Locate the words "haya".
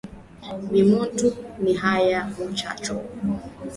1.81-2.19